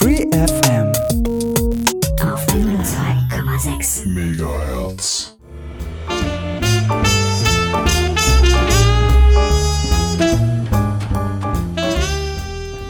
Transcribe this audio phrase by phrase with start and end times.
[0.00, 0.92] Free FM
[2.22, 5.36] auf 102,6 Megahertz.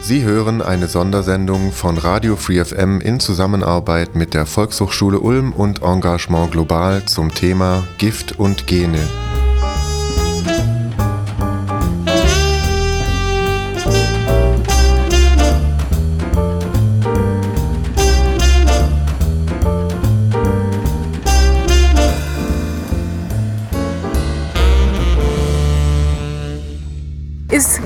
[0.01, 5.81] Sie hören eine Sondersendung von Radio Free FM in Zusammenarbeit mit der Volkshochschule Ulm und
[5.81, 9.28] Engagement Global zum Thema Gift und Gene.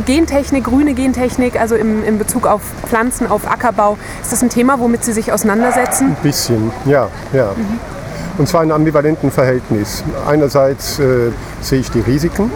[0.05, 4.79] Gentechnik, grüne Gentechnik, also im, in Bezug auf Pflanzen, auf Ackerbau, ist das ein Thema,
[4.79, 6.09] womit Sie sich auseinandersetzen?
[6.09, 7.51] Ein bisschen, ja, ja.
[8.37, 10.03] Und zwar in einem ambivalenten Verhältnis.
[10.27, 12.51] Einerseits äh, sehe ich die Risiken,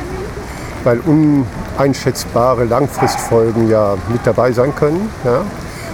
[0.83, 5.09] weil uneinschätzbare Langfristfolgen ja mit dabei sein können.
[5.23, 5.41] Ja.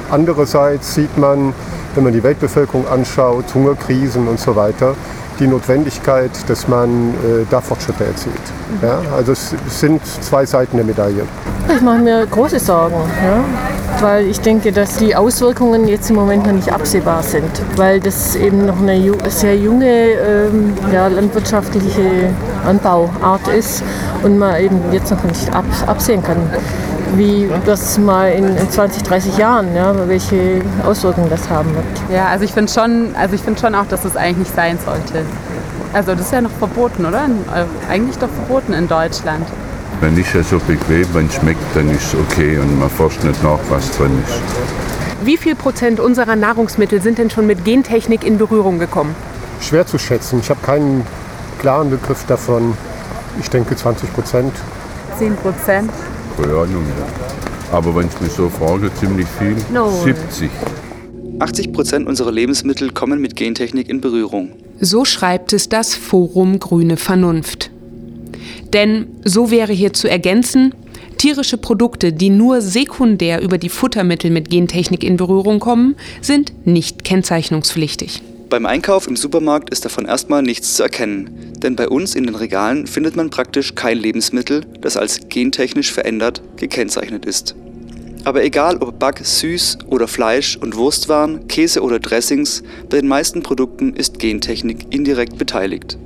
[0.09, 1.53] Andererseits sieht man,
[1.95, 4.95] wenn man die Weltbevölkerung anschaut, Hungerkrisen und so weiter,
[5.39, 8.36] die Notwendigkeit, dass man äh, da Fortschritte erzielt.
[8.81, 9.02] Ja.
[9.16, 11.23] Also es sind zwei Seiten der Medaille.
[11.73, 13.44] Ich mache mir große Sorgen, ja?
[14.02, 18.36] weil ich denke, dass die Auswirkungen jetzt im Moment noch nicht absehbar sind, weil das
[18.36, 22.34] eben noch eine ju sehr junge ähm, ja, landwirtschaftliche
[22.66, 23.84] Anbauart ist
[24.23, 26.38] und man eben jetzt noch nicht ab absehen kann,
[27.17, 31.86] wie das mal in, in 20, 30 Jahren, ja, welche Auswirkungen das haben wird.
[32.11, 34.78] Ja, also ich finde schon, also ich finde schon auch, dass es eigentlich nicht sein
[34.83, 35.25] sollte.
[35.94, 37.25] Also das ist ja noch verboten, oder?
[37.25, 39.45] Äh, Eigentlich doch verboten in Deutschland.
[40.02, 43.23] Wenn ist ja so bequem, wenn es schmeckt, dann ist es okay und man forscht
[43.23, 45.25] nicht nach, was drin ist.
[45.25, 49.16] Wie viel Prozent unserer Nahrungsmittel sind denn schon mit Gentechnik in Berührung gekommen?
[49.61, 50.39] Schwer zu schätzen.
[50.41, 51.06] Ich habe keinen
[51.59, 52.75] klaren Begriff davon.
[53.39, 54.53] Ich denke 20 Prozent.
[55.17, 55.91] 10 Prozent.
[56.38, 56.84] Keine Ahnung.
[57.72, 59.56] Aber wenn ich mich so frage, ziemlich viel.
[59.72, 59.89] No.
[60.03, 60.50] 70.
[61.40, 64.52] 80 Prozent unserer Lebensmittel kommen mit Gentechnik in Berührung.
[64.80, 67.72] So schreibt es das Forum Grüne Vernunft.
[68.72, 70.74] Denn, so wäre hier zu ergänzen,
[71.18, 77.03] tierische Produkte, die nur sekundär über die Futtermittel mit Gentechnik in Berührung kommen, sind nicht
[77.03, 78.22] kennzeichnungspflichtig.
[78.53, 82.36] Beim Einkauf im Supermarkt ist davon erstmal nichts zu erkennen, denn bei uns in den
[82.36, 87.56] Regalen findet man praktisch kein Lebensmittel, das als gentechnisch verändert gekennzeichnet ist.
[88.25, 92.62] Aber egal ob Back, Süß oder Fleisch und Wurstwaren, Käse oder Dressings,
[92.92, 95.97] bei den meisten Produkten ist Gentechnik indirekt beteiligt.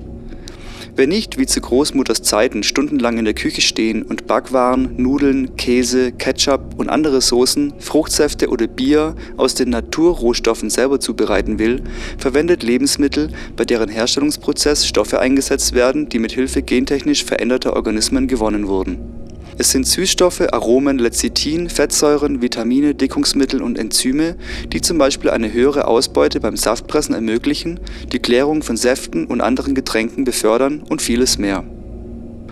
[0.98, 6.12] Wer nicht wie zu Großmutters Zeiten stundenlang in der Küche stehen und Backwaren, Nudeln, Käse,
[6.12, 11.84] Ketchup und andere Soßen, Fruchtsäfte oder Bier aus den Naturrohstoffen selber zubereiten will,
[12.18, 18.68] verwendet Lebensmittel, bei deren Herstellungsprozess Stoffe eingesetzt werden, die mit Hilfe gentechnisch veränderter Organismen gewonnen
[18.68, 19.27] wurden.
[19.60, 24.36] Es sind Süßstoffe, Aromen, Lecithin, Fettsäuren, Vitamine, Dickungsmittel und Enzyme,
[24.72, 27.80] die zum Beispiel eine höhere Ausbeute beim Saftpressen ermöglichen,
[28.12, 31.64] die Klärung von Säften und anderen Getränken befördern und vieles mehr.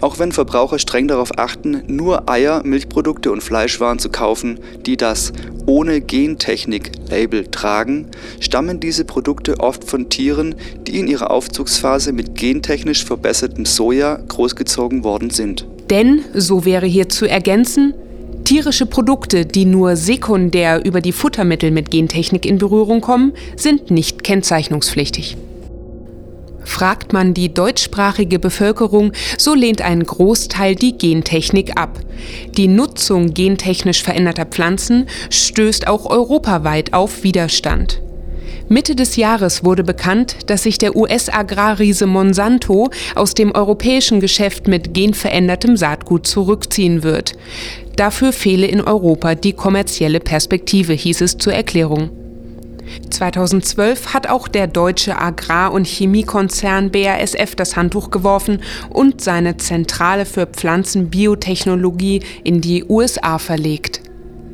[0.01, 5.31] Auch wenn Verbraucher streng darauf achten, nur Eier, Milchprodukte und Fleischwaren zu kaufen, die das
[5.66, 8.07] ohne Gentechnik-Label tragen,
[8.39, 10.55] stammen diese Produkte oft von Tieren,
[10.85, 15.66] die in ihrer Aufzugsphase mit gentechnisch verbessertem Soja großgezogen worden sind.
[15.89, 17.94] Denn, so wäre hier zu ergänzen,
[18.44, 24.23] tierische Produkte, die nur sekundär über die Futtermittel mit Gentechnik in Berührung kommen, sind nicht
[24.23, 25.38] kennzeichnungspflichtig.
[26.65, 31.99] Fragt man die deutschsprachige Bevölkerung, so lehnt ein Großteil die Gentechnik ab.
[32.57, 38.01] Die Nutzung gentechnisch veränderter Pflanzen stößt auch europaweit auf Widerstand.
[38.67, 44.93] Mitte des Jahres wurde bekannt, dass sich der US-Agrarriese Monsanto aus dem europäischen Geschäft mit
[44.93, 47.33] genverändertem Saatgut zurückziehen wird.
[47.95, 52.24] Dafür fehle in Europa die kommerzielle Perspektive, hieß es zur Erklärung.
[53.09, 60.25] 2012 hat auch der deutsche Agrar- und Chemiekonzern BASF das Handtuch geworfen und seine Zentrale
[60.25, 64.01] für Pflanzenbiotechnologie in die USA verlegt.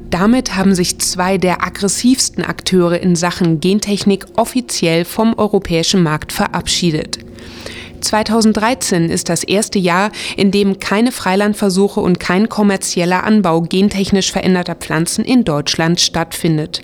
[0.09, 7.19] Damit haben sich zwei der aggressivsten Akteure in Sachen Gentechnik offiziell vom europäischen Markt verabschiedet.
[8.01, 14.75] 2013 ist das erste Jahr, in dem keine Freilandversuche und kein kommerzieller Anbau gentechnisch veränderter
[14.75, 16.81] Pflanzen in Deutschland stattfindet.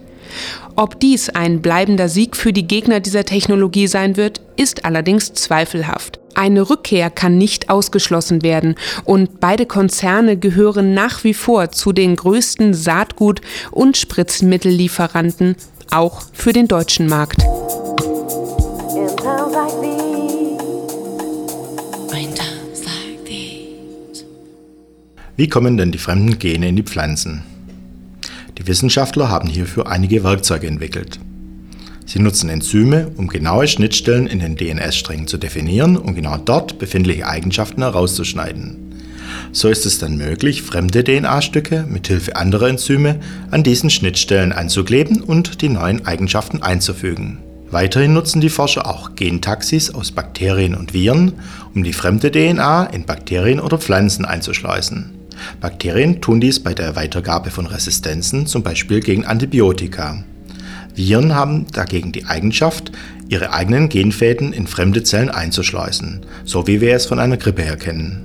[0.80, 6.20] Ob dies ein bleibender Sieg für die Gegner dieser Technologie sein wird, ist allerdings zweifelhaft.
[6.36, 12.16] Eine Rückkehr kann nicht ausgeschlossen werden und beide Konzerne gehören nach wie vor zu den
[12.16, 13.42] größten Saatgut-
[13.72, 15.56] und Spritzmittellieferanten,
[15.90, 17.42] auch für den deutschen Markt.
[25.38, 27.57] Wie kommen denn die fremden Gene in die Pflanzen?
[28.68, 31.20] Wissenschaftler haben hierfür einige Werkzeuge entwickelt.
[32.06, 37.28] Sie nutzen Enzyme, um genaue Schnittstellen in den DNS-Strängen zu definieren und genau dort befindliche
[37.28, 38.88] Eigenschaften herauszuschneiden.
[39.52, 43.20] So ist es dann möglich, fremde DNA-Stücke mithilfe anderer Enzyme
[43.52, 47.40] an diesen Schnittstellen anzukleben und die neuen Eigenschaften einzufügen.
[47.70, 51.34] Weiterhin nutzen die Forscher auch Gentaxis aus Bakterien und Viren,
[51.76, 55.17] um die fremde DNA in Bakterien oder Pflanzen einzuschleusen.
[55.62, 60.24] Bakterien tun dies bei der Weitergabe von Resistenzen, zum Beispiel gegen Antibiotika.
[60.96, 62.92] Viren haben dagegen die Eigenschaft,
[63.30, 67.78] ihre eigenen Genfäden in fremde Zellen einzuschleusen, so wie wir es von einer Grippe her
[67.78, 68.24] kennen.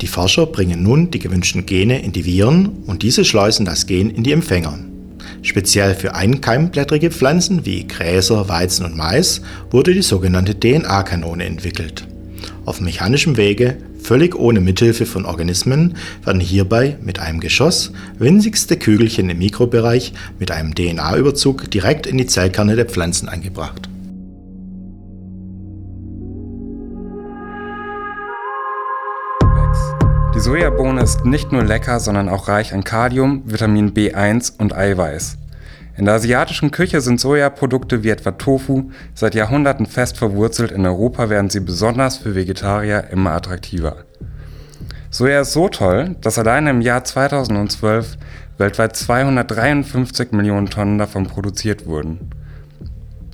[0.00, 4.10] Die Forscher bringen nun die gewünschten Gene in die Viren und diese schleusen das Gen
[4.10, 4.78] in die Empfänger.
[5.42, 12.06] Speziell für einkeimblättrige Pflanzen wie Gräser, Weizen und Mais wurde die sogenannte DNA-Kanone entwickelt.
[12.64, 13.76] Auf mechanischem Wege
[14.06, 20.52] Völlig ohne Mithilfe von Organismen werden hierbei mit einem Geschoss winzigste Kügelchen im Mikrobereich mit
[20.52, 23.88] einem DNA-Überzug direkt in die Zellkerne der Pflanzen eingebracht.
[30.36, 35.36] Die Sojabohne ist nicht nur lecker, sondern auch reich an Kalium, Vitamin B1 und Eiweiß.
[35.96, 41.30] In der asiatischen Küche sind Sojaprodukte wie etwa Tofu seit Jahrhunderten fest verwurzelt, in Europa
[41.30, 44.04] werden sie besonders für Vegetarier immer attraktiver.
[45.10, 48.18] Soja ist so toll, dass alleine im Jahr 2012
[48.58, 52.30] weltweit 253 Millionen Tonnen davon produziert wurden.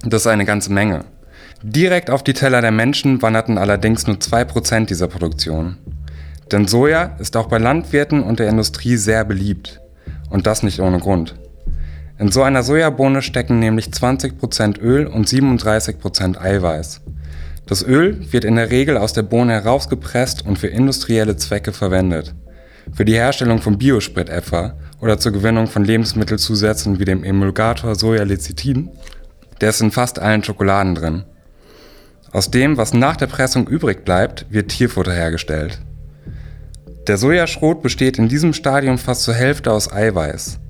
[0.05, 1.05] Das ist eine ganze Menge.
[1.65, 5.79] Direkt auf die Teller der Menschen wanderten allerdings nur 2% dieser Produktion.
[6.53, 9.81] Denn Soja ist auch bei Landwirten und der Industrie sehr beliebt.
[10.31, 11.35] Und das nicht ohne Grund.
[12.23, 17.01] In so einer Sojabohne stecken nämlich 20% Öl und 37% Eiweiß.
[17.67, 22.33] Das Öl wird in der Regel aus der Bohne herausgepresst und für industrielle Zwecke verwendet.
[22.95, 28.91] Für die Herstellung von Biosprit etwa oder zur Gewinnung von Lebensmittelzusätzen wie dem Emulgator Sojalecithin,
[29.61, 31.25] der ist in fast allen Schokoladen drin.
[32.31, 35.81] Aus dem, was nach der Pressung übrig bleibt, wird Tierfutter hergestellt.
[37.09, 40.61] Der Sojaschrot besteht in diesem Stadium fast zur Hälfte aus Eiweiß.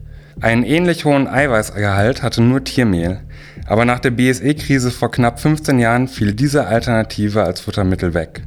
[0.40, 3.20] Einen ähnlich hohen Eiweißgehalt hatte nur Tiermehl,
[3.66, 8.42] aber nach der BSE-Krise vor knapp 15 Jahren fiel diese Alternative als Futtermittel weg.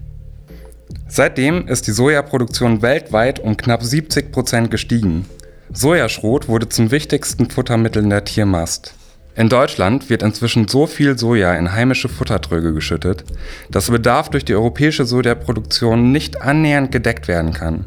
[1.08, 5.26] Seitdem ist die Sojaproduktion weltweit um knapp 70 Prozent gestiegen.
[5.72, 8.96] Sojaschrot wurde zum wichtigsten Futtermittel in der Tiermast.
[9.36, 13.26] In Deutschland wird inzwischen so viel Soja in heimische Futtertröge geschüttet,
[13.70, 17.86] dass der Bedarf durch die europäische Sojaproduktion nicht annähernd gedeckt werden kann.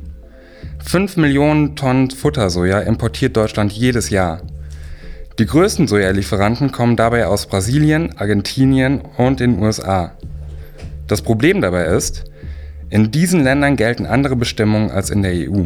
[0.85, 4.41] 5 Millionen Tonnen Futtersoja importiert Deutschland jedes Jahr.
[5.39, 10.13] Die größten Sojalieferanten kommen dabei aus Brasilien, Argentinien und den USA.
[11.07, 12.25] Das Problem dabei ist,
[12.91, 15.65] in diesen Ländern gelten andere Bestimmungen als in der EU.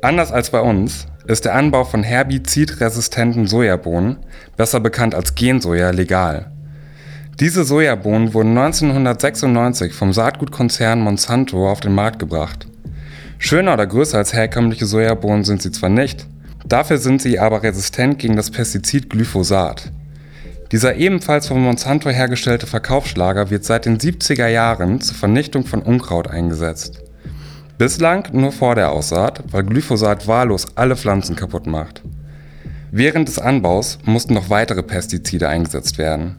[0.00, 4.18] Anders als bei uns ist der Anbau von herbizidresistenten Sojabohnen,
[4.56, 6.50] besser bekannt als Gensoja, legal.
[7.38, 12.66] Diese Sojabohnen wurden 1996 vom Saatgutkonzern Monsanto auf den Markt gebracht.
[13.42, 16.26] Schöner oder größer als herkömmliche Sojabohnen sind sie zwar nicht,
[16.68, 19.90] dafür sind sie aber resistent gegen das Pestizid Glyphosat.
[20.70, 26.28] Dieser ebenfalls von Monsanto hergestellte Verkaufsschlager wird seit den 70er Jahren zur Vernichtung von Unkraut
[26.28, 27.02] eingesetzt.
[27.78, 32.02] Bislang nur vor der Aussaat, weil Glyphosat wahllos alle Pflanzen kaputt macht.
[32.92, 36.36] Während des Anbaus mussten noch weitere Pestizide eingesetzt werden.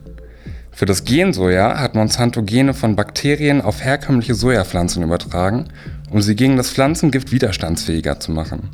[0.71, 5.67] Für das Gensoja hat Monsanto Gene von Bakterien auf herkömmliche Sojapflanzen übertragen
[6.11, 8.69] um sie gegen das Pflanzengift widerstandsfähiger zu machen.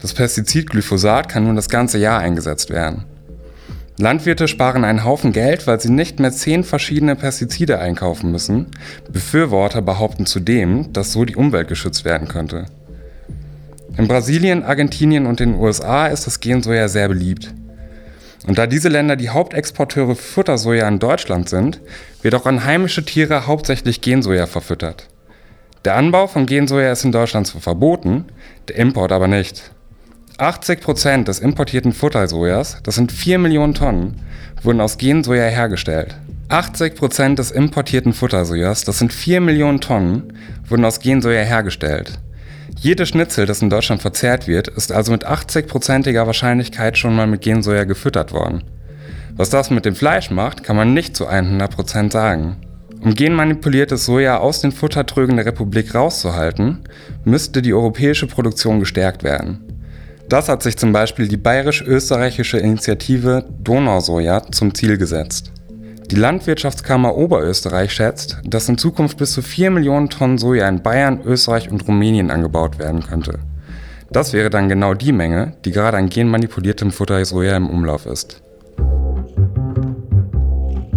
[0.00, 3.04] Das Pestizid Glyphosat kann nun das ganze Jahr eingesetzt werden.
[3.96, 8.66] Landwirte sparen einen Haufen Geld, weil sie nicht mehr zehn verschiedene Pestizide einkaufen müssen.
[9.12, 12.66] Befürworter behaupten zudem, dass so die Umwelt geschützt werden könnte.
[13.96, 17.54] In Brasilien, Argentinien und den USA ist das Gensoja sehr beliebt.
[18.46, 21.80] Und da diese Länder die Hauptexporteure Futtersoja in Deutschland sind,
[22.20, 25.08] wird auch an heimische Tiere hauptsächlich Gensoja verfüttert.
[25.84, 28.24] Der Anbau von Gensoja ist in Deutschland zwar verboten,
[28.68, 29.70] der Import aber nicht.
[30.38, 34.16] 80% des importierten Futtersojas, das sind 4 Millionen Tonnen,
[34.62, 36.16] wurden aus Gensoja hergestellt.
[36.48, 40.32] 80% des importierten Futtersojas, das sind 4 Millionen Tonnen,
[40.66, 42.18] wurden aus Gensoja hergestellt.
[42.78, 47.42] Jede Schnitzel, das in Deutschland verzehrt wird, ist also mit 80%iger Wahrscheinlichkeit schon mal mit
[47.42, 48.64] Gensoja gefüttert worden.
[49.36, 52.56] Was das mit dem Fleisch macht, kann man nicht zu 100% sagen.
[53.04, 56.80] Um genmanipuliertes Soja aus den Futtertrögen der Republik rauszuhalten,
[57.24, 59.60] müsste die europäische Produktion gestärkt werden.
[60.30, 65.52] Das hat sich zum Beispiel die bayerisch-österreichische Initiative Donausoja zum Ziel gesetzt.
[66.10, 71.20] Die Landwirtschaftskammer Oberösterreich schätzt, dass in Zukunft bis zu 4 Millionen Tonnen Soja in Bayern,
[71.26, 73.38] Österreich und Rumänien angebaut werden könnte.
[74.10, 78.43] Das wäre dann genau die Menge, die gerade an genmanipuliertem Futter Soja im Umlauf ist.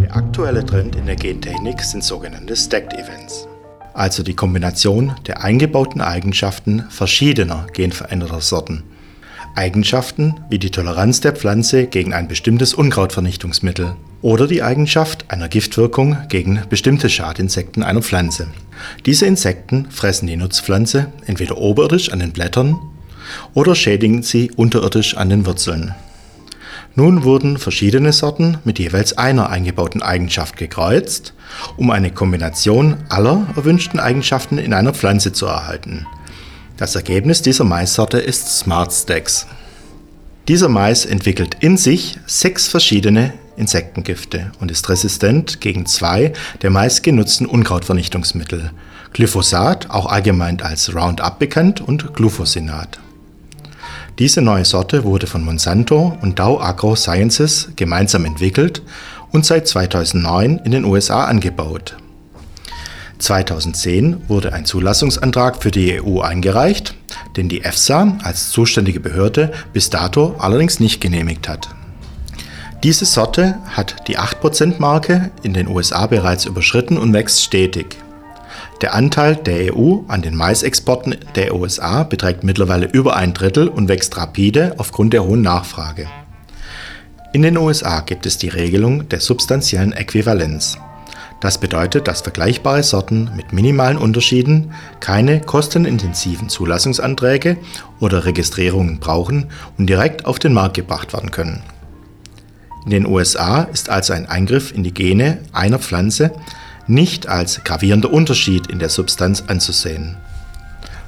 [0.08, 3.46] Der aktuelle Trend in der Gentechnik sind sogenannte Stacked Events,
[3.94, 8.84] also die Kombination der eingebauten Eigenschaften verschiedener genveränderter Sorten.
[9.56, 16.16] Eigenschaften wie die Toleranz der Pflanze gegen ein bestimmtes Unkrautvernichtungsmittel oder die Eigenschaft einer Giftwirkung
[16.30, 18.48] gegen bestimmte Schadinsekten einer Pflanze.
[19.06, 22.80] Diese Insekten fressen die Nutzpflanze entweder oberirdisch an den Blättern
[23.54, 25.94] oder schädigen sie unterirdisch an den Wurzeln.
[26.98, 31.36] Nun wurden verschiedene Sorten mit jeweils einer eingebauten Eigenschaft gekreuzt,
[31.76, 36.08] um eine Kombination aller erwünschten Eigenschaften in einer Pflanze zu erhalten.
[36.76, 39.46] Das Ergebnis dieser Maissorte ist Smart Stacks.
[40.48, 47.04] Dieser Mais entwickelt in sich sechs verschiedene Insektengifte und ist resistent gegen zwei der meist
[47.04, 48.72] genutzten Unkrautvernichtungsmittel,
[49.14, 52.98] Glyphosat, auch allgemein als Roundup bekannt, und Glufosinat.
[54.20, 58.82] Diese neue Sorte wurde von Monsanto und Dow Agro Sciences gemeinsam entwickelt
[59.32, 61.98] und seit 2009 in den USA angebaut.
[63.20, 66.96] 2010 wurde ein Zulassungsantrag für die EU eingereicht,
[67.36, 71.70] den die EFSA als zuständige Behörde bis dato allerdings nicht genehmigt hat.
[72.84, 77.98] Diese Sorte hat die 8%-Marke in den USA bereits überschritten und wächst stetig.
[78.82, 83.88] Der Anteil der EU an den Maisexporten der USA beträgt mittlerweile über ein Drittel und
[83.88, 86.08] wächst rapide aufgrund der hohen Nachfrage.
[87.34, 90.78] In den USA gibt es die Regelung der substanziellen Äquivalenz.
[91.40, 97.58] Das bedeutet, dass vergleichbare Sorten mit minimalen Unterschieden keine kostenintensiven Zulassungsanträge
[98.00, 101.64] oder Registrierungen brauchen und direkt auf den Markt gebracht werden können.
[102.86, 106.32] In den USA ist also ein Eingriff in die Gene einer Pflanze
[106.88, 110.18] nicht als gravierender Unterschied in der Substanz anzusehen.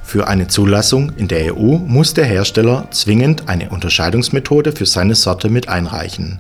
[0.04, 5.50] Für eine Zulassung in der EU muss der Hersteller zwingend eine Unterscheidungsmethode für seine Sorte
[5.50, 6.40] mit einreichen.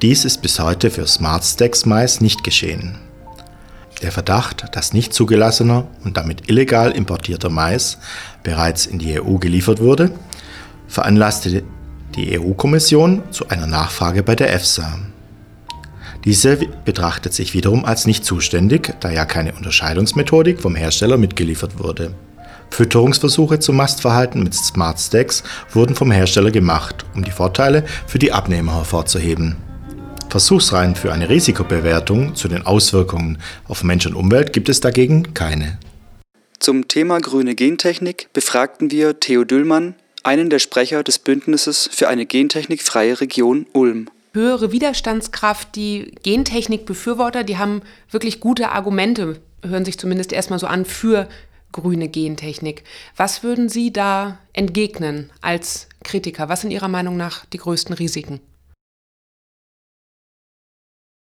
[0.00, 2.96] Dies ist bis heute für Smart Stacks Mais nicht geschehen.
[4.02, 7.98] Der Verdacht, dass nicht zugelassener und damit illegal importierter Mais
[8.42, 10.10] bereits in die EU geliefert wurde,
[10.88, 11.62] veranlasste
[12.14, 14.98] die EU-Kommission zu einer Nachfrage bei der EFSA.
[16.24, 22.14] Diese betrachtet sich wiederum als nicht zuständig, da ja keine Unterscheidungsmethodik vom Hersteller mitgeliefert wurde.
[22.70, 28.32] Fütterungsversuche zum Mastverhalten mit Smart Stacks wurden vom Hersteller gemacht, um die Vorteile für die
[28.32, 29.56] Abnehmer hervorzuheben.
[30.30, 33.38] Versuchsreihen für eine Risikobewertung zu den Auswirkungen
[33.68, 35.78] auf Mensch und Umwelt gibt es dagegen keine.
[36.58, 42.24] Zum Thema grüne Gentechnik befragten wir Theo Düllmann, einen der Sprecher des Bündnisses für eine
[42.24, 45.74] gentechnikfreie Region Ulm höhere Widerstandskraft.
[45.76, 51.28] Die Gentechnik-Befürworter, die haben wirklich gute Argumente, hören sich zumindest erstmal so an, für
[51.72, 52.84] grüne Gentechnik.
[53.16, 56.48] Was würden Sie da entgegnen als Kritiker?
[56.48, 58.40] Was sind Ihrer Meinung nach die größten Risiken?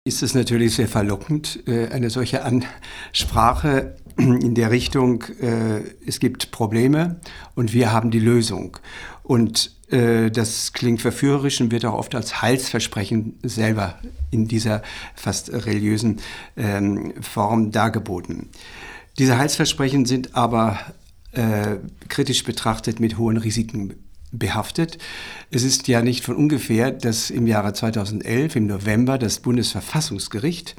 [0.07, 6.51] Ist es natürlich sehr verlockend, äh, eine solche Ansprache in der Richtung, äh, es gibt
[6.51, 7.19] Probleme
[7.55, 8.77] und wir haben die Lösung.
[9.23, 13.99] Und das klingt verführerisch und wird auch oft als Heilsversprechen selber
[14.31, 14.81] in dieser
[15.15, 16.21] fast religiösen
[16.57, 18.49] ähm, Form dargeboten.
[19.19, 20.79] Diese Heilsversprechen sind aber
[21.33, 21.77] äh,
[22.09, 23.93] kritisch betrachtet mit hohen Risiken
[24.31, 24.97] behaftet.
[25.51, 30.75] Es ist ja nicht von ungefähr, dass im Jahre 2011, im November, das Bundesverfassungsgericht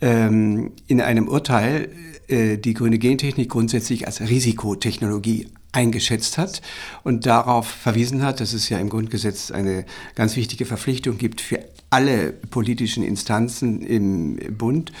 [0.00, 1.90] ähm, in einem Urteil äh,
[2.28, 6.60] die grüne Gentechnik grundsätzlich als Risikotechnologie eingeschätzt hat
[7.02, 11.60] und darauf verwiesen hat, dass es ja im Grundgesetz eine ganz wichtige Verpflichtung gibt für
[11.88, 14.92] alle politischen Instanzen im Bund,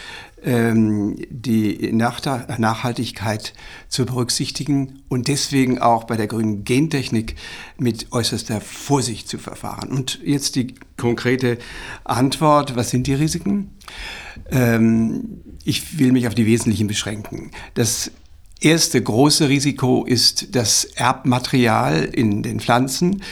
[0.42, 3.54] ähm, die Nachhaltigkeit
[3.88, 7.36] zu berücksichtigen und deswegen auch bei der grünen Gentechnik
[7.78, 9.90] mit äußerster Vorsicht zu verfahren.
[9.90, 11.58] Und jetzt die konkrete
[12.04, 13.70] Antwort, was sind die Risiken?
[14.50, 17.11] Ähm, ich will mich auf die wesentlichen beschränken.
[17.74, 18.10] Das
[18.60, 23.22] erste große Risiko ist das Erbmaterial in den Pflanzen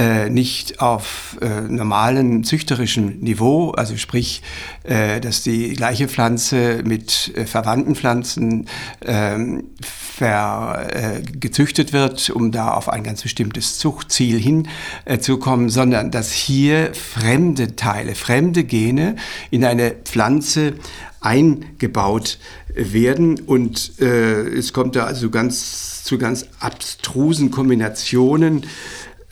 [0.00, 4.40] äh, nicht auf äh, normalen züchterischen Niveau, also sprich,
[4.84, 8.66] äh, dass die gleiche Pflanze mit äh, verwandten Pflanzen
[9.04, 16.32] ähm, ver, äh, gezüchtet wird, um da auf ein ganz bestimmtes Zuchtziel hinzukommen, sondern dass
[16.32, 19.16] hier fremde Teile, fremde Gene
[19.50, 20.74] in eine Pflanze
[21.20, 22.38] eingebaut
[22.74, 23.38] werden.
[23.38, 28.64] Und äh, es kommt da also ganz zu ganz abstrusen Kombinationen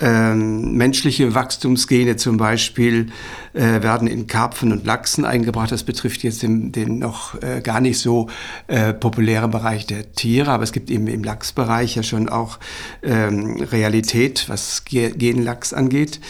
[0.01, 3.09] ähm, menschliche Wachstumsgene zum Beispiel
[3.53, 5.73] äh, werden in Karpfen und Lachsen eingebracht.
[5.73, 8.29] Das betrifft jetzt den, den noch äh, gar nicht so
[8.67, 12.59] äh, populären Bereich der Tiere, aber es gibt eben im Lachsbereich ja schon auch
[13.03, 16.21] ähm, Realität, was Genlachs angeht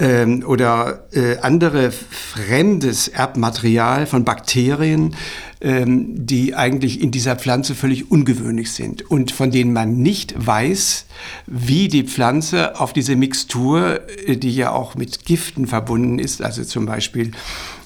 [0.00, 5.14] ähm, oder äh, andere fremdes Erbmaterial von Bakterien,
[5.60, 11.04] ähm, die eigentlich in dieser Pflanze völlig ungewöhnlich sind und von denen man nicht weiß,
[11.46, 16.64] wie die Pflanze auf diese Mixtur, äh, die ja auch mit Giften verbunden ist, also
[16.64, 17.32] zum Beispiel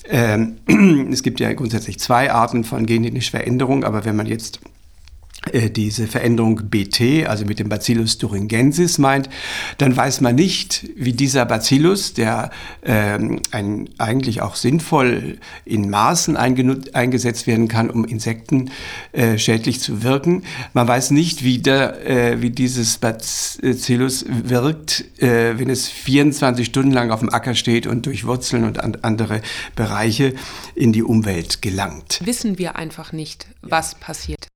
[0.09, 0.57] ähm,
[1.11, 4.61] es gibt ja grundsätzlich zwei Arten von genetischer Veränderung, aber wenn man jetzt
[5.53, 9.29] diese Veränderung BT, also mit dem Bacillus thuringiensis meint,
[9.79, 12.51] dann weiß man nicht, wie dieser Bacillus, der
[12.83, 18.71] ähm, ein, eigentlich auch sinnvoll in Maßen eingesetzt werden kann, um Insekten
[19.13, 25.59] äh, schädlich zu wirken, man weiß nicht, wie, der, äh, wie dieses Bacillus wirkt, äh,
[25.59, 29.43] wenn es 24 Stunden lang auf dem Acker steht und durch Wurzeln und an andere
[29.77, 30.35] Bereiche
[30.75, 32.21] in die Umwelt gelangt.
[32.25, 34.49] Wissen wir einfach nicht, was passiert.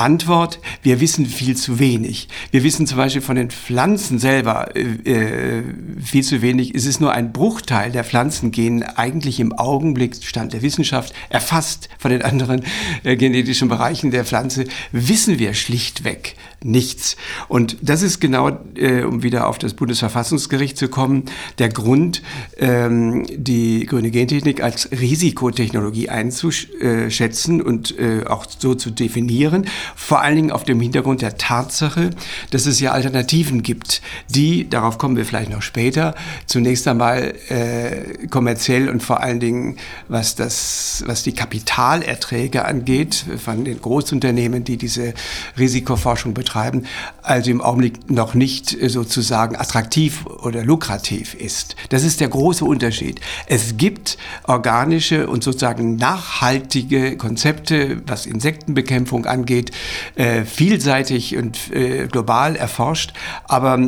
[0.00, 2.28] Antwort, wir wissen viel zu wenig.
[2.50, 5.64] Wir wissen zum Beispiel von den Pflanzen selber äh, äh,
[6.02, 6.74] viel zu wenig.
[6.74, 11.88] Es ist nur ein Bruchteil der Pflanzengenen eigentlich im Augenblick Stand der Wissenschaft erfasst.
[11.98, 12.62] Von den anderen
[13.04, 17.16] äh, genetischen Bereichen der Pflanze wissen wir schlichtweg nichts.
[17.48, 21.24] Und das ist genau, äh, um wieder auf das Bundesverfassungsgericht zu kommen,
[21.58, 22.22] der Grund,
[22.58, 29.66] ähm, die grüne Gentechnik als Risikotechnologie einzuschätzen und äh, auch so zu definieren.
[29.96, 32.10] Vor allen Dingen auf dem Hintergrund der Tatsache,
[32.50, 36.14] dass es ja Alternativen gibt, die, darauf kommen wir vielleicht noch später,
[36.46, 39.76] zunächst einmal äh, kommerziell und vor allen Dingen,
[40.08, 45.14] was, das, was die Kapitalerträge angeht, von den Großunternehmen, die diese
[45.58, 46.86] Risikoforschung betreiben,
[47.22, 51.76] also im Augenblick noch nicht sozusagen attraktiv oder lukrativ ist.
[51.90, 53.20] Das ist der große Unterschied.
[53.46, 59.70] Es gibt organische und sozusagen nachhaltige Konzepte, was Insektenbekämpfung angeht,
[60.14, 63.12] äh, vielseitig und äh, global erforscht,
[63.44, 63.78] aber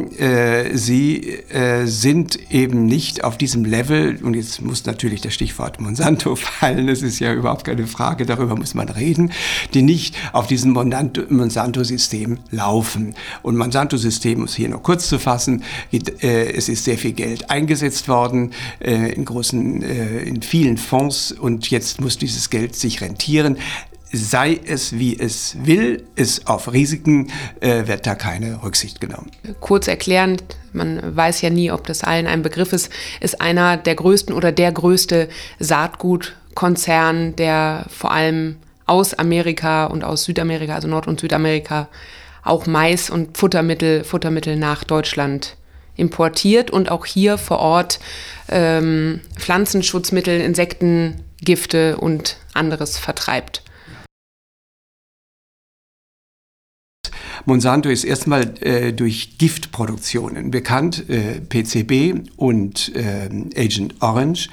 [0.73, 1.39] sie
[1.85, 7.03] sind eben nicht auf diesem Level, und jetzt muss natürlich das Stichwort Monsanto fallen, das
[7.03, 9.33] ist ja überhaupt keine Frage, darüber muss man reden,
[9.75, 13.15] die nicht auf diesem Monsanto-System laufen.
[13.43, 17.51] Und Monsanto-System, um es hier nur kurz zu fassen, äh, es ist sehr viel Geld
[17.51, 21.33] eingesetzt worden äh, in großen, äh, in vielen Fonds.
[21.33, 23.57] Und jetzt muss dieses Geld sich rentieren
[24.13, 29.31] sei es wie es will, ist auf Risiken äh, wird da keine Rücksicht genommen.
[29.61, 33.95] Kurz erklärend, man weiß ja nie, ob das allen ein Begriff ist, ist einer der
[33.95, 41.07] größten oder der größte Saatgutkonzern, der vor allem aus Amerika und aus Südamerika, also Nord-
[41.07, 41.89] und Südamerika,
[42.45, 45.57] auch Mais und Futtermittel, Futtermittel nach Deutschland
[45.97, 48.01] importiert und auch hier vor Ort
[48.49, 53.63] ähm, Pflanzenschutzmittel, Insektengifte und anderes vertreibt.
[57.45, 64.49] Monsanto ist erstmal äh, durch Giftproduktionen bekannt, äh, PCB und äh, Agent Orange.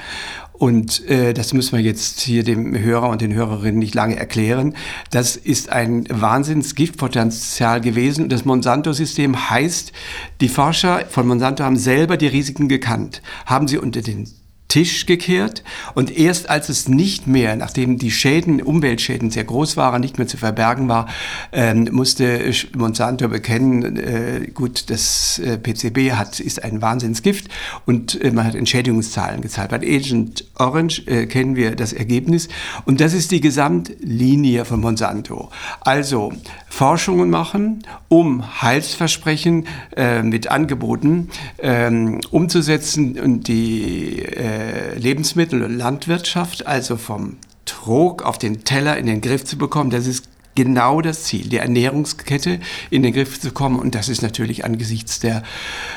[0.54, 4.76] Und äh, das müssen wir jetzt hier dem Hörer und den Hörerinnen nicht lange erklären.
[5.10, 8.28] Das ist ein Wahnsinnsgiftpotenzial gewesen.
[8.28, 9.94] Das Monsanto-System heißt,
[10.42, 14.28] die Forscher von Monsanto haben selber die Risiken gekannt, haben sie unter den
[14.70, 15.64] Tisch gekehrt
[15.96, 20.28] und erst als es nicht mehr, nachdem die Schäden, Umweltschäden sehr groß waren, nicht mehr
[20.28, 21.08] zu verbergen war,
[21.52, 27.50] ähm, musste Monsanto bekennen, äh, gut, das äh, PCB hat, ist ein Wahnsinnsgift
[27.88, 29.72] und äh, man hat Entschädigungszahlen gezahlt.
[29.72, 32.48] Bei Agent Orange äh, kennen wir das Ergebnis
[32.86, 35.50] und das ist die Gesamtlinie von Monsanto.
[35.82, 36.32] Also
[36.70, 39.66] Forschungen machen, um Heilsversprechen
[39.98, 48.38] äh, mit Angeboten ähm, umzusetzen und die äh, Lebensmittel- und Landwirtschaft, also vom Trog auf
[48.38, 53.04] den Teller in den Griff zu bekommen, das ist genau das Ziel, die Ernährungskette in
[53.04, 53.80] den Griff zu kommen.
[53.80, 55.44] Und das ist natürlich angesichts der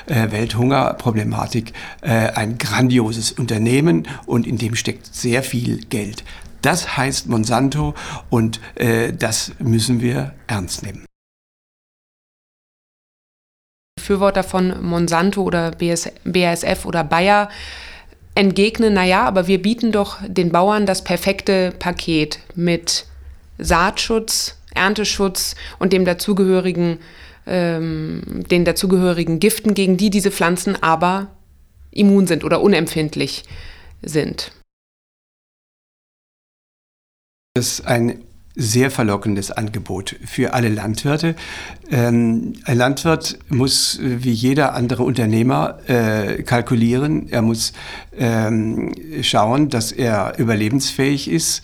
[0.07, 6.23] äh, Welthungerproblematik äh, ein grandioses Unternehmen und in dem steckt sehr viel Geld.
[6.63, 7.95] Das heißt Monsanto
[8.31, 11.05] und äh, das müssen wir ernst nehmen.
[13.97, 17.51] Befürworter von Monsanto oder BS, BASF oder Bayer
[18.35, 23.07] entgegnen, naja, aber wir bieten doch den Bauern das perfekte Paket mit
[23.59, 26.99] Saatschutz, Ernteschutz und dem dazugehörigen,
[27.47, 31.29] ähm, den dazugehörigen Giften, gegen die diese Pflanzen aber
[31.91, 33.45] immun sind oder unempfindlich
[34.01, 34.53] sind.
[37.55, 38.23] Das ist ein
[38.55, 41.35] sehr verlockendes Angebot für alle Landwirte.
[41.91, 47.29] Ähm, ein Landwirt muss wie jeder andere Unternehmer äh, kalkulieren.
[47.29, 47.75] Er muss
[48.17, 51.61] ähm, schauen, dass er überlebensfähig ist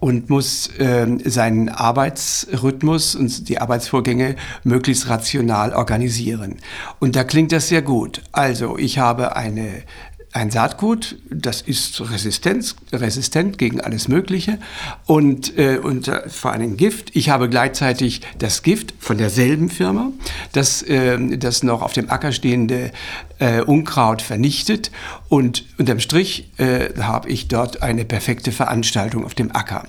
[0.00, 6.56] und muss äh, seinen Arbeitsrhythmus und die Arbeitsvorgänge möglichst rational organisieren.
[6.98, 8.22] Und da klingt das sehr gut.
[8.32, 9.84] Also ich habe eine
[10.32, 14.58] ein Saatgut, das ist resistent, resistent gegen alles Mögliche
[15.06, 17.14] und, äh, und äh, vor allem Gift.
[17.14, 20.10] Ich habe gleichzeitig das Gift von derselben Firma,
[20.52, 22.92] das, äh, das noch auf dem Acker stehende
[23.38, 24.90] äh, Unkraut vernichtet
[25.28, 29.84] und unterm Strich äh, habe ich dort eine perfekte Veranstaltung auf dem Acker.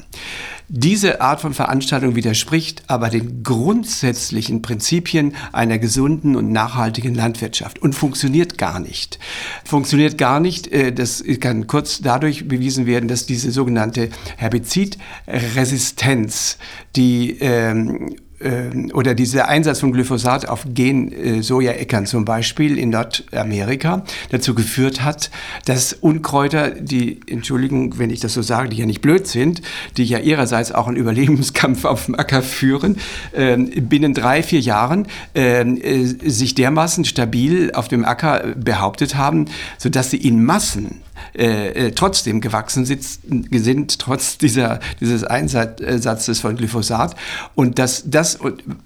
[0.70, 7.94] Diese Art von Veranstaltung widerspricht aber den grundsätzlichen Prinzipien einer gesunden und nachhaltigen Landwirtschaft und
[7.94, 9.20] funktioniert gar nicht.
[9.66, 16.58] Funktioniert gar nicht, äh, das kann kurz dadurch bewiesen werden, dass diese sogenannte Herbizidresistenz,
[16.96, 18.16] die ähm,
[18.94, 25.32] oder dieser Einsatz von Glyphosat auf Gen-Sojaäckern zum Beispiel in Nordamerika dazu geführt hat,
[25.66, 29.62] dass Unkräuter, die, Entschuldigung, wenn ich das so sage, die ja nicht blöd sind,
[29.98, 32.98] die ja ihrerseits auch einen Überlebenskampf auf dem Acker führen,
[33.34, 39.46] ähm, binnen drei, vier Jahren ähm, äh, sich dermaßen stabil auf dem Acker behauptet haben,
[39.78, 41.02] sodass sie in Massen
[41.38, 47.16] äh, äh, trotzdem gewachsen sind, trotz dieser, dieses Einsatzes von Glyphosat.
[47.56, 48.40] Und dass das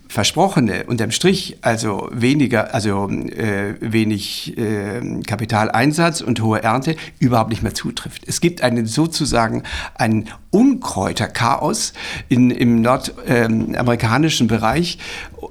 [0.09, 7.63] Versprochene unterm Strich, also weniger, also äh, wenig äh, Kapitaleinsatz und hohe Ernte, überhaupt nicht
[7.63, 8.23] mehr zutrifft.
[8.27, 9.63] Es gibt einen sozusagen
[9.95, 11.93] ein Unkräuterchaos
[12.29, 14.97] in, im nordamerikanischen ähm, Bereich,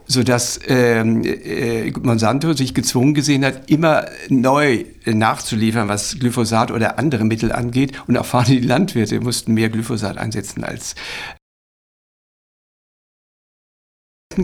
[0.07, 7.25] sodass ähm, äh, Monsanto sich gezwungen gesehen hat, immer neu nachzuliefern, was Glyphosat oder andere
[7.25, 7.92] Mittel angeht.
[8.07, 10.95] Und auch vor allem die Landwirte mussten mehr Glyphosat einsetzen als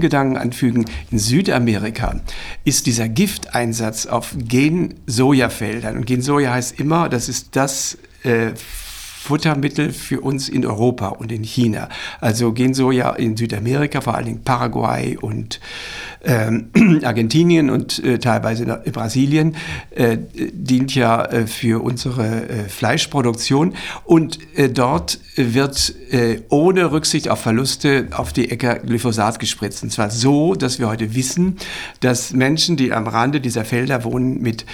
[0.00, 2.20] Gedanken anfügen, in Südamerika
[2.64, 8.52] ist dieser Gifteinsatz auf Gen-Sojafeldern, und Gen-Soja heißt immer, das ist das äh,
[9.22, 11.88] Futtermittel für uns in Europa und in China.
[12.20, 15.60] Also Gensoja in Südamerika, vor allen Dingen Paraguay und
[16.24, 16.70] ähm,
[17.04, 19.54] Argentinien und äh, teilweise Brasilien,
[19.90, 23.74] äh, dient ja äh, für unsere äh, Fleischproduktion.
[24.04, 29.84] Und äh, dort wird äh, ohne Rücksicht auf Verluste auf die Äcker Glyphosat gespritzt.
[29.84, 31.58] Und zwar so, dass wir heute wissen,
[32.00, 34.66] dass Menschen, die am Rande dieser Felder wohnen, mit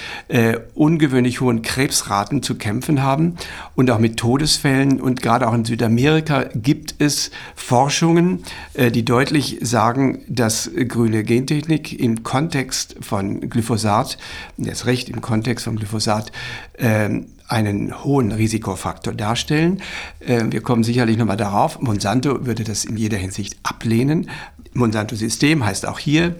[0.74, 3.36] ungewöhnlich hohen Krebsraten zu kämpfen haben
[3.74, 9.04] und auch mit Tod Todesfällen und gerade auch in Südamerika gibt es Forschungen, äh, die
[9.04, 14.16] deutlich sagen, dass grüne Gentechnik im Kontext von Glyphosat,
[14.56, 16.30] das Recht im Kontext von Glyphosat,
[16.78, 19.82] ähm, einen hohen Risikofaktor darstellen.
[20.24, 21.80] Ähm, wir kommen sicherlich nochmal darauf.
[21.80, 24.30] Monsanto würde das in jeder Hinsicht ablehnen.
[24.72, 26.36] Monsanto-System heißt auch hier.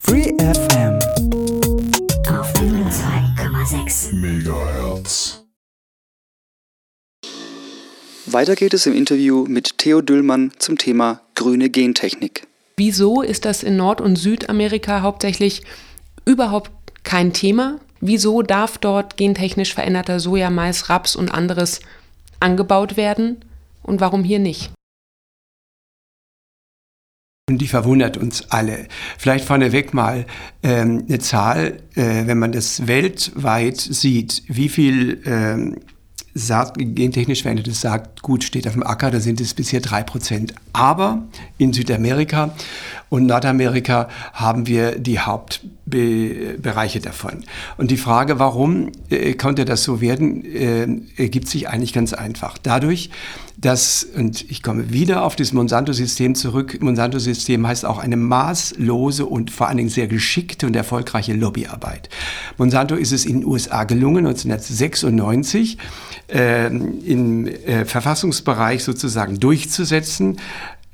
[0.00, 0.71] Free FM
[4.22, 5.44] 1,6 MHz.
[8.26, 12.46] Weiter geht es im Interview mit Theo Düllmann zum Thema grüne Gentechnik.
[12.76, 15.62] Wieso ist das in Nord- und Südamerika hauptsächlich
[16.24, 16.70] überhaupt
[17.02, 17.80] kein Thema?
[18.00, 21.80] Wieso darf dort gentechnisch veränderter Soja, Mais, Raps und anderes
[22.38, 23.44] angebaut werden
[23.82, 24.70] und warum hier nicht?
[27.58, 28.86] Die verwundert uns alle.
[29.18, 30.26] Vielleicht vorneweg mal
[30.62, 35.76] ähm, eine Zahl, äh, wenn man das weltweit sieht, wie viel ähm,
[36.34, 40.54] gentechnisch verändertes Saatgut steht auf dem Acker, da sind es bisher drei Prozent.
[40.72, 41.24] Aber
[41.58, 42.54] in Südamerika
[43.10, 47.44] und Nordamerika haben wir die Hauptbereiche davon.
[47.76, 50.86] Und die Frage, warum äh, konnte das so werden, äh,
[51.22, 52.56] ergibt sich eigentlich ganz einfach.
[52.56, 53.10] Dadurch,
[53.56, 59.50] dass, und ich komme wieder auf das Monsanto-System zurück, Monsanto-System heißt auch eine maßlose und
[59.50, 62.08] vor allen Dingen sehr geschickte und erfolgreiche Lobbyarbeit.
[62.58, 65.78] Monsanto ist es in den USA gelungen, 1996
[66.28, 70.38] äh, im äh, Verfassungsbereich sozusagen durchzusetzen,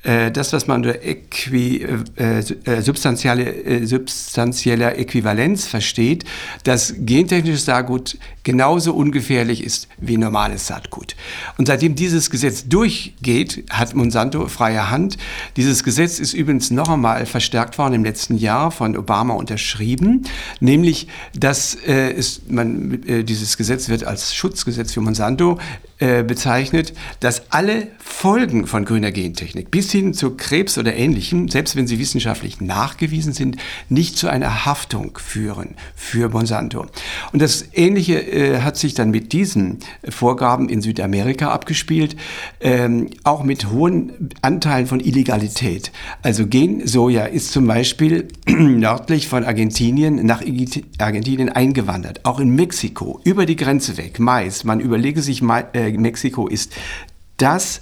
[0.04, 6.24] das, was man unter Äqui, äh, äh, substanzielle, äh, substanzieller Äquivalenz versteht,
[6.62, 11.16] dass gentechnisches Saatgut genauso ungefährlich ist wie normales Saatgut.
[11.58, 15.18] Und seitdem dieses Gesetz durchgeht, hat Monsanto freie Hand.
[15.56, 20.22] Dieses Gesetz ist übrigens noch einmal verstärkt worden im letzten Jahr von Obama unterschrieben,
[20.60, 25.58] nämlich, dass äh, ist, man, äh, dieses Gesetz wird als Schutzgesetz für Monsanto
[26.28, 31.86] bezeichnet, dass alle Folgen von grüner Gentechnik bis bis zu Krebs oder Ähnlichem, selbst wenn
[31.86, 33.56] sie wissenschaftlich nachgewiesen sind,
[33.88, 36.86] nicht zu einer Haftung führen für Monsanto.
[37.32, 42.16] Und das Ähnliche äh, hat sich dann mit diesen Vorgaben in Südamerika abgespielt,
[42.60, 45.90] ähm, auch mit hohen Anteilen von Illegalität.
[46.22, 50.42] Also Gensoja ist zum Beispiel nördlich von Argentinien nach
[50.98, 54.64] Argentinien eingewandert, auch in Mexiko, über die Grenze weg, Mais.
[54.64, 56.74] Man überlege sich, äh, Mexiko ist
[57.38, 57.80] das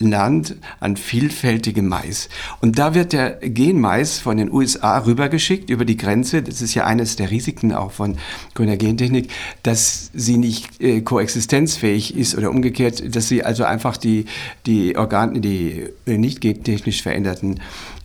[0.00, 2.30] Land an vielfältigem Mais.
[2.60, 6.42] Und da wird der Genmais von den USA rübergeschickt über die Grenze.
[6.42, 8.16] Das ist ja eines der Risiken auch von
[8.54, 9.30] grüner Gentechnik,
[9.62, 14.24] dass sie nicht äh, koexistenzfähig ist oder umgekehrt, dass sie also einfach die,
[14.64, 17.60] die Organe, die nicht gentechnisch veränderten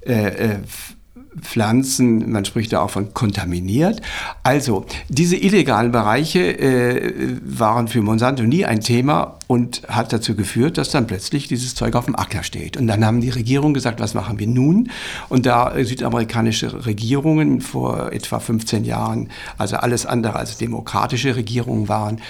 [0.06, 0.58] äh, äh
[1.42, 4.02] Pflanzen, man spricht da auch von kontaminiert.
[4.44, 10.78] Also, diese illegalen Bereiche äh, waren für Monsanto nie ein Thema und hat dazu geführt,
[10.78, 12.78] dass dann plötzlich dieses Zeug auf dem Acker steht.
[12.78, 14.90] Und dann haben die Regierungen gesagt, was machen wir nun?
[15.30, 22.22] Und da südamerikanische Regierungen vor etwa 15 Jahren, also alles andere als demokratische Regierungen waren,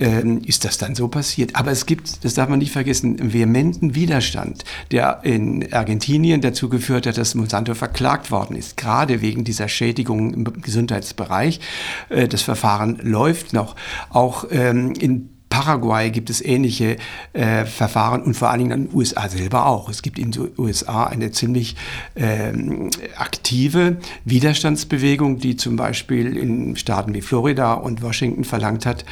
[0.00, 1.56] ähm, ist das dann so passiert.
[1.56, 6.68] Aber es gibt, das darf man nicht vergessen, einen vehementen Widerstand, der in Argentinien dazu
[6.68, 11.60] geführt hat, dass Monsanto verklagt worden ist, gerade wegen dieser Schädigung im Gesundheitsbereich.
[12.08, 13.76] Äh, das Verfahren läuft noch.
[14.10, 16.96] Auch ähm, in Paraguay gibt es ähnliche
[17.34, 19.90] äh, Verfahren und vor allen Dingen in den USA selber auch.
[19.90, 21.76] Es gibt in den USA eine ziemlich
[22.16, 29.04] ähm, aktive Widerstandsbewegung, die zum Beispiel in Staaten wie Florida und Washington verlangt hat,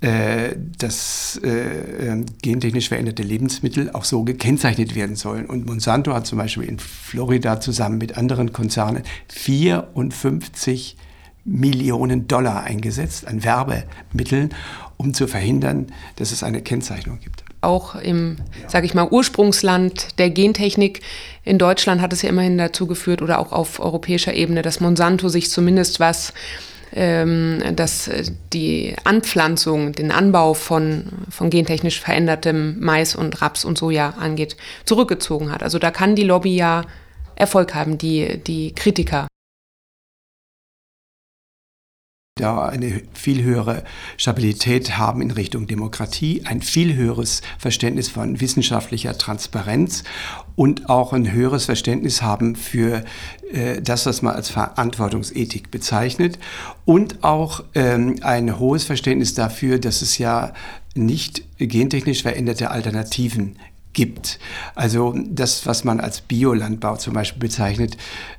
[0.00, 5.46] dass äh, ähm, gentechnisch veränderte Lebensmittel auch so gekennzeichnet werden sollen.
[5.46, 10.96] Und Monsanto hat zum Beispiel in Florida zusammen mit anderen Konzernen 54
[11.44, 14.50] Millionen Dollar eingesetzt an Werbemitteln,
[14.98, 20.30] um zu verhindern, dass es eine Kennzeichnung gibt auch im, sage ich mal, Ursprungsland der
[20.30, 21.00] Gentechnik.
[21.44, 25.28] In Deutschland hat es ja immerhin dazu geführt oder auch auf europäischer Ebene, dass Monsanto
[25.28, 26.32] sich zumindest was
[26.92, 33.78] ähm, dass äh, die Anpflanzung, den Anbau von, von gentechnisch verändertem Mais und Raps und
[33.78, 35.62] Soja angeht, zurückgezogen hat.
[35.62, 36.82] Also da kann die Lobby ja
[37.36, 39.27] Erfolg haben, die, die Kritiker
[42.38, 43.84] da eine viel höhere
[44.16, 50.04] Stabilität haben in Richtung Demokratie, ein viel höheres Verständnis von wissenschaftlicher Transparenz
[50.56, 53.04] und auch ein höheres Verständnis haben für
[53.52, 56.38] äh, das, was man als Verantwortungsethik bezeichnet
[56.84, 60.52] und auch ähm, ein hohes Verständnis dafür, dass es ja
[60.94, 63.56] nicht gentechnisch veränderte Alternativen
[63.92, 64.38] gibt.
[64.74, 67.96] Also das, was man als Biolandbau zum Beispiel bezeichnet,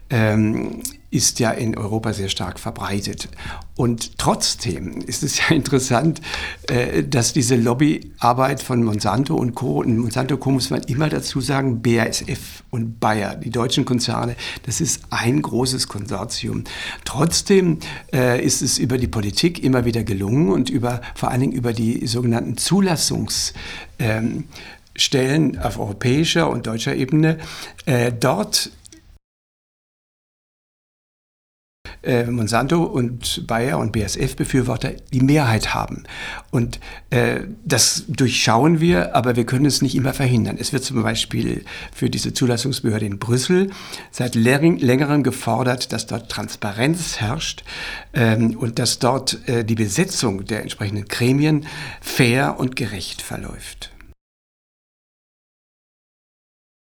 [0.10, 3.30] ähm, ist ja in Europa sehr stark verbreitet.
[3.76, 6.22] Und trotzdem ist es ja interessant,
[6.68, 9.80] äh, dass diese Lobbyarbeit von Monsanto und Co.
[9.80, 10.52] und Monsanto Co.
[10.52, 15.88] muss man immer dazu sagen, BASF und Bayer, die deutschen Konzerne, das ist ein großes
[15.88, 16.64] Konsortium.
[17.06, 17.80] Trotzdem
[18.14, 21.74] äh, ist es über die Politik immer wieder gelungen und über, vor allen Dingen über
[21.74, 23.54] die sogenannten Zulassungs
[23.98, 24.46] ähm,
[24.96, 27.38] Stellen auf europäischer und deutscher Ebene,
[27.86, 28.72] äh, dort
[32.04, 36.04] äh, Monsanto und Bayer und BASF-Befürworter die Mehrheit haben.
[36.52, 40.58] Und äh, das durchschauen wir, aber wir können es nicht immer verhindern.
[40.60, 43.72] Es wird zum Beispiel für diese Zulassungsbehörde in Brüssel
[44.12, 47.64] seit längerem gefordert, dass dort Transparenz herrscht
[48.14, 51.66] ähm, und dass dort äh, die Besetzung der entsprechenden Gremien
[52.02, 53.89] fair und gerecht verläuft.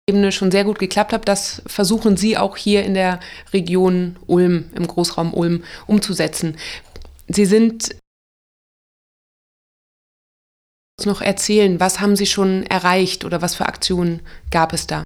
[0.07, 1.27] Ebene schon sehr gut geklappt hat.
[1.27, 3.19] Das versuchen Sie auch hier in der
[3.53, 6.57] Region Ulm, im Großraum Ulm umzusetzen.
[7.27, 7.95] Sie sind
[11.05, 15.04] noch erzählen, was haben Sie schon erreicht oder was für Aktionen gab es da?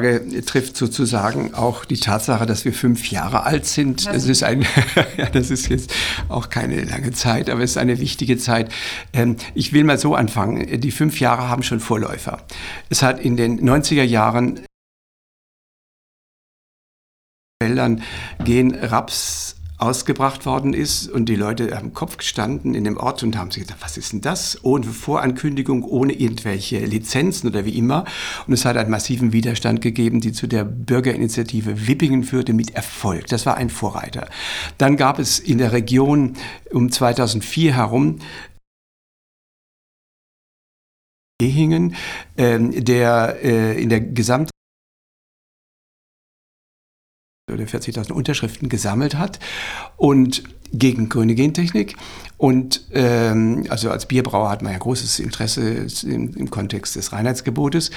[0.00, 4.06] Trifft sozusagen auch die Tatsache, dass wir fünf Jahre alt sind.
[4.06, 4.62] Das ist, ein,
[5.18, 5.92] ja, das ist jetzt
[6.28, 8.72] auch keine lange Zeit, aber es ist eine wichtige Zeit.
[9.12, 10.80] Ähm, ich will mal so anfangen.
[10.80, 12.38] Die fünf Jahre haben schon Vorläufer.
[12.88, 14.60] Es hat in den 90er Jahren
[17.60, 18.02] Wäldern
[18.42, 23.36] gehen Raps ausgebracht worden ist und die Leute am Kopf gestanden in dem Ort und
[23.36, 24.58] haben sich gedacht, was ist denn das?
[24.62, 28.04] Ohne Vorankündigung, ohne irgendwelche Lizenzen oder wie immer.
[28.46, 33.26] Und es hat einen massiven Widerstand gegeben, die zu der Bürgerinitiative Wippingen führte mit Erfolg.
[33.26, 34.28] Das war ein Vorreiter.
[34.78, 36.34] Dann gab es in der Region
[36.70, 38.18] um 2004 herum
[41.40, 41.96] Ehingen,
[42.36, 44.51] äh, der äh, in der Gesamt
[47.52, 49.38] oder 40.000 Unterschriften gesammelt hat
[49.96, 51.96] und gegen grüne Gentechnik.
[52.38, 57.90] Und ähm, also als Bierbrauer hat man ja großes Interesse im, im Kontext des Reinheitsgebotes.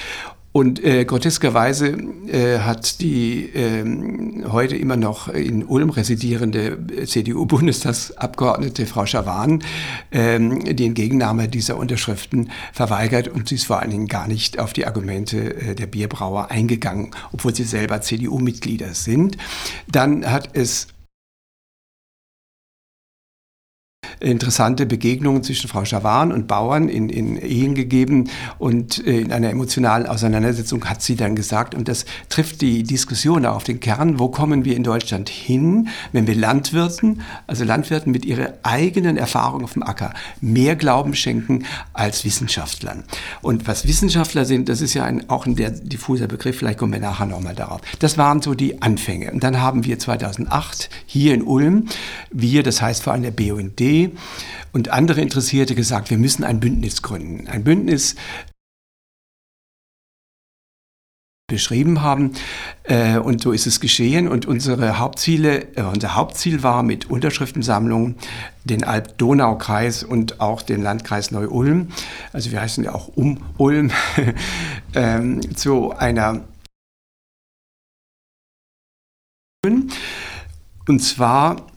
[0.56, 3.84] Und äh, groteskerweise äh, hat die äh,
[4.50, 9.62] heute immer noch in Ulm residierende CDU-Bundestagsabgeordnete Frau Schawan
[10.14, 14.72] ähm, die Entgegennahme dieser Unterschriften verweigert und sie ist vor allen Dingen gar nicht auf
[14.72, 19.36] die Argumente äh, der Bierbrauer eingegangen, obwohl sie selber CDU-Mitglieder sind.
[19.92, 20.88] Dann hat es
[24.20, 29.50] interessante Begegnungen zwischen Frau Schawan und Bauern in, in Ehen gegeben und äh, in einer
[29.50, 34.30] emotionalen Auseinandersetzung hat sie dann gesagt, und das trifft die Diskussion auf den Kern, wo
[34.30, 39.74] kommen wir in Deutschland hin, wenn wir Landwirten, also Landwirten mit ihrer eigenen Erfahrung auf
[39.74, 43.04] dem Acker, mehr Glauben schenken als Wissenschaftlern.
[43.42, 46.94] Und was Wissenschaftler sind, das ist ja ein, auch ein sehr diffuser Begriff, vielleicht kommen
[46.94, 47.82] wir nachher nochmal darauf.
[48.00, 49.32] Das waren so die Anfänge.
[49.32, 51.86] Und dann haben wir 2008 hier in Ulm,
[52.32, 54.05] wir, das heißt vor allem der BUND,
[54.74, 57.48] und andere Interessierte gesagt, wir müssen ein Bündnis gründen.
[57.48, 58.16] Ein Bündnis
[61.48, 62.32] beschrieben haben.
[62.84, 64.28] Äh, und so ist es geschehen.
[64.28, 68.16] Und unsere Hauptziele, äh, unser Hauptziel war mit Unterschriftensammlungen
[68.64, 71.90] den Alb-Donau-Kreis und auch den Landkreis Neu-Ulm,
[72.34, 73.92] also wir heißen ja auch um Ulm,
[74.96, 76.42] ähm, zu einer
[80.88, 81.68] und zwar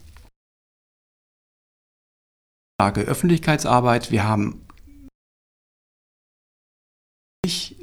[2.81, 4.13] Öffentlichkeitsarbeit.
[4.13, 4.69] Wir haben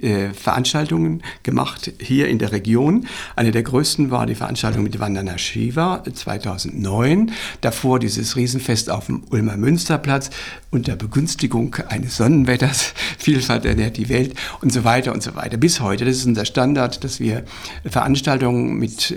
[0.01, 3.07] äh, Veranstaltungen gemacht hier in der Region.
[3.35, 7.31] Eine der größten war die Veranstaltung mit Vandana Shiva 2009.
[7.61, 10.29] Davor dieses Riesenfest auf dem Ulmer Münsterplatz
[10.71, 12.93] unter Begünstigung eines Sonnenwetters.
[13.17, 15.57] Vielfalt ernährt die Welt und so weiter und so weiter.
[15.57, 16.05] Bis heute.
[16.05, 17.43] Das ist unser Standard, dass wir
[17.85, 19.11] Veranstaltungen mit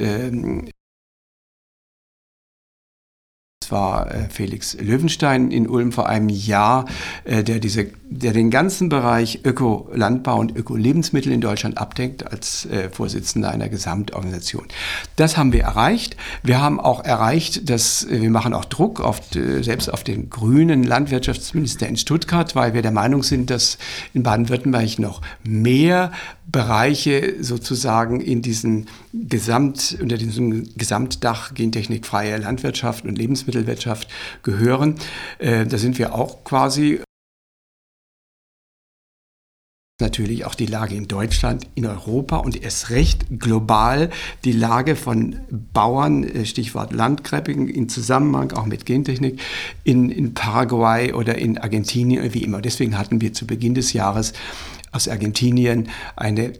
[3.64, 6.86] ähm, war äh, Felix Löwenstein in Ulm vor einem Jahr,
[7.24, 12.88] äh, der, diese, der den ganzen Bereich Ökolandbau und Ökolebensmittel in Deutschland abdeckt als äh,
[12.90, 14.66] Vorsitzender einer Gesamtorganisation.
[15.16, 16.16] Das haben wir erreicht.
[16.42, 21.86] Wir haben auch erreicht, dass wir machen auch Druck auf, selbst auf den grünen Landwirtschaftsminister
[21.86, 23.78] in Stuttgart, weil wir der Meinung sind, dass
[24.14, 26.12] in Baden-Württemberg noch mehr
[26.50, 34.08] Bereiche sozusagen in diesen Gesamt, unter diesem Gesamtdach gentechnikfreie Landwirtschaft und Lebensmittelwirtschaft
[34.42, 34.94] gehören.
[35.38, 37.00] Äh, da sind wir auch quasi
[40.00, 44.11] natürlich auch die Lage in Deutschland, in Europa und erst recht global
[44.44, 49.40] die Lage von Bauern, äh, Stichwort Landgrabbing, in Zusammenhang auch mit Gentechnik
[49.82, 52.62] in, in Paraguay oder in Argentinien, wie immer.
[52.62, 54.34] Deswegen hatten wir zu Beginn des Jahres
[54.92, 56.53] aus Argentinien, eine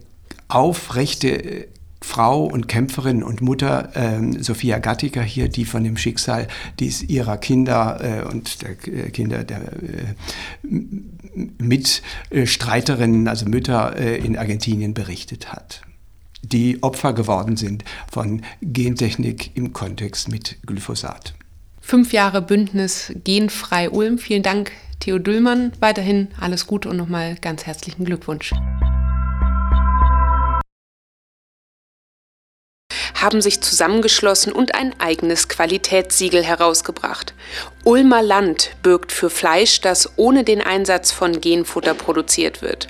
[0.47, 1.67] aufrechte
[2.01, 6.47] Frau und Kämpferin und Mutter äh, Sophia Gattiker hier, die von dem Schicksal
[6.79, 10.15] dies ihrer Kinder äh, und der äh, Kinder der äh,
[11.57, 15.81] Mitstreiterinnen, also Mütter äh, in Argentinien berichtet hat,
[16.41, 21.33] die Opfer geworden sind von Gentechnik im Kontext mit Glyphosat.
[21.81, 24.19] Fünf Jahre Bündnis Genfrei Ulm.
[24.19, 25.71] Vielen Dank, Theo Düllmann.
[25.79, 28.53] Weiterhin alles Gute und nochmal ganz herzlichen Glückwunsch.
[33.21, 37.33] haben sich zusammengeschlossen und ein eigenes Qualitätssiegel herausgebracht.
[37.83, 42.87] Ulmer Land birgt für Fleisch, das ohne den Einsatz von Genfutter produziert wird.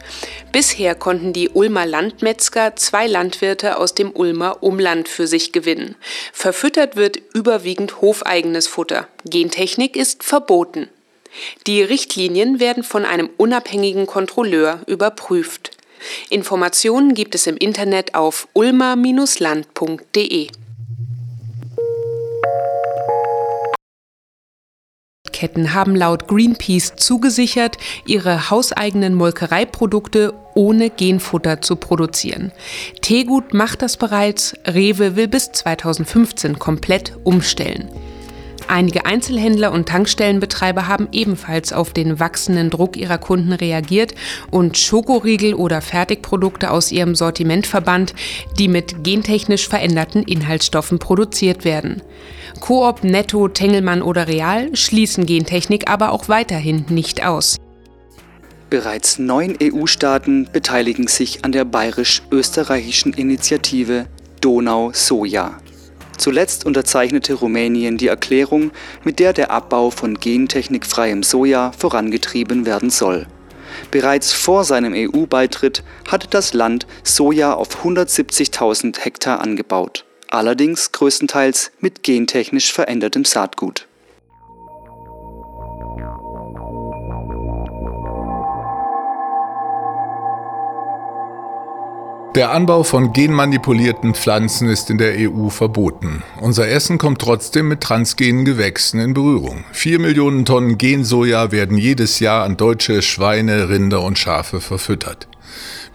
[0.51, 5.95] Bisher konnten die Ulmer Landmetzger zwei Landwirte aus dem Ulmer Umland für sich gewinnen.
[6.33, 9.07] Verfüttert wird überwiegend hofeigenes Futter.
[9.25, 10.89] Gentechnik ist verboten.
[11.67, 15.71] Die Richtlinien werden von einem unabhängigen Kontrolleur überprüft.
[16.29, 20.47] Informationen gibt es im Internet auf ulmer-land.de.
[25.39, 32.51] Ketten haben laut Greenpeace zugesichert, ihre hauseigenen Molkereiprodukte ohne Genfutter zu produzieren.
[32.99, 37.89] Tegut macht das bereits, Rewe will bis 2015 komplett umstellen.
[38.69, 44.13] Einige Einzelhändler und Tankstellenbetreiber haben ebenfalls auf den wachsenden Druck ihrer Kunden reagiert
[44.51, 48.13] und Schokoriegel oder Fertigprodukte aus ihrem Sortiment verbannt,
[48.59, 52.03] die mit gentechnisch veränderten Inhaltsstoffen produziert werden.
[52.59, 57.57] Coop, Netto, Tengelmann oder Real schließen Gentechnik aber auch weiterhin nicht aus.
[58.69, 64.05] Bereits neun EU-Staaten beteiligen sich an der bayerisch-österreichischen Initiative
[64.41, 65.57] Donau Soja.
[66.19, 68.71] Zuletzt unterzeichnete Rumänien die Erklärung,
[69.03, 73.25] mit der der Abbau von gentechnikfreiem Soja vorangetrieben werden soll.
[73.89, 80.05] Bereits vor seinem EU-Beitritt hatte das Land Soja auf 170.000 Hektar angebaut.
[80.31, 83.88] allerdings größtenteils mit gentechnisch verändertem Saatgut.
[92.35, 96.21] Der Anbau von genmanipulierten Pflanzen ist in der EU verboten.
[96.39, 99.65] Unser Essen kommt trotzdem mit transgenen Gewächsen in Berührung.
[99.71, 105.27] Vier Millionen Tonnen Gensoja werden jedes Jahr an deutsche Schweine, Rinder und Schafe verfüttert.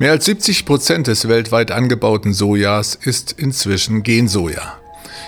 [0.01, 4.79] Mehr als 70 Prozent des weltweit angebauten Sojas ist inzwischen Gensoja.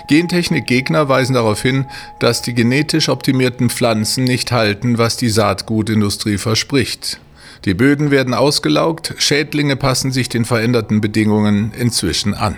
[0.09, 1.85] Gentechnikgegner weisen darauf hin,
[2.19, 7.21] dass die genetisch optimierten Pflanzen nicht halten, was die Saatgutindustrie verspricht.
[7.65, 12.57] Die Böden werden ausgelaugt, Schädlinge passen sich den veränderten Bedingungen inzwischen an.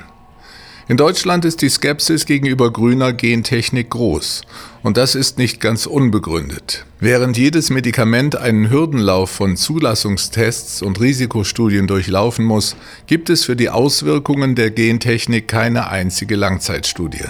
[0.89, 4.41] In Deutschland ist die Skepsis gegenüber grüner Gentechnik groß.
[4.82, 6.84] Und das ist nicht ganz unbegründet.
[7.00, 12.76] Während jedes Medikament einen Hürdenlauf von Zulassungstests und Risikostudien durchlaufen muss,
[13.06, 17.28] gibt es für die Auswirkungen der Gentechnik keine einzige Langzeitstudie.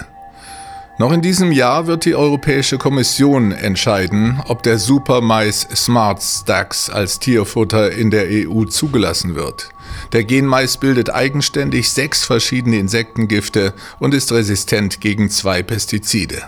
[1.00, 7.18] Noch in diesem Jahr wird die Europäische Kommission entscheiden, ob der Supermais Smart Stacks als
[7.18, 9.70] Tierfutter in der EU zugelassen wird.
[10.12, 16.42] Der Genmais bildet eigenständig sechs verschiedene Insektengifte und ist resistent gegen zwei Pestizide.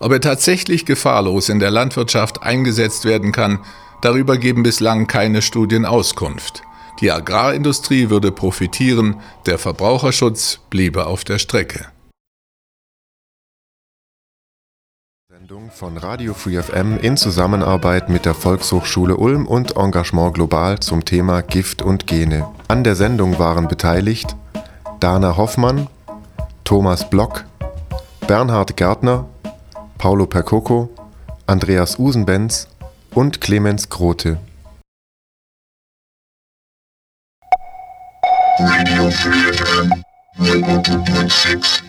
[0.00, 3.60] Ob er tatsächlich gefahrlos in der Landwirtschaft eingesetzt werden kann,
[4.02, 6.64] darüber geben bislang keine Studien Auskunft.
[7.00, 11.86] Die Agrarindustrie würde profitieren, der Verbraucherschutz bliebe auf der Strecke.
[15.70, 21.42] Von Radio Free FM in Zusammenarbeit mit der Volkshochschule Ulm und Engagement Global zum Thema
[21.42, 22.46] Gift und Gene.
[22.68, 24.36] An der Sendung waren beteiligt
[25.00, 25.88] Dana Hoffmann,
[26.64, 27.44] Thomas Block,
[28.26, 29.26] Bernhard Gärtner,
[29.98, 30.90] Paulo Percoco,
[31.46, 32.68] Andreas Usenbenz
[33.14, 34.38] und Clemens Grote.
[38.58, 40.04] Radio Free FM
[40.38, 41.85] 100.6